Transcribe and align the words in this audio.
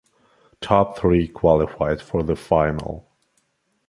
Top 0.61 0.97
three 0.97 1.27
qualified 1.27 2.01
for 2.01 2.23
the 2.23 2.35
final. 2.35 3.07